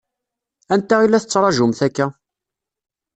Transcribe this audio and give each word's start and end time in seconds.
Anta 0.73 0.95
i 1.01 1.07
la 1.09 1.21
tettṛaǧumt 1.23 1.79
akka? 1.87 2.07